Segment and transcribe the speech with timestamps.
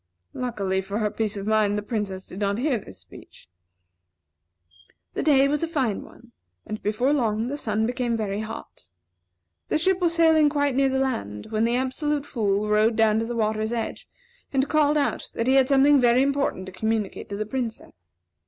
[0.33, 3.47] Luckily for her peace of mind, the Princess did not hear this speech.
[5.13, 6.31] The day was a fine one,
[6.65, 8.85] and before long the sun became very hot.
[9.69, 13.25] The ship was sailing quite near the land, when the Absolute Fool rode down to
[13.27, 14.09] the water's edge,
[14.51, 18.15] and called out that he had something very important to communicate to the Princess.